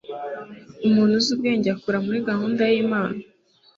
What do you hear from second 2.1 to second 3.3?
gahunda yImana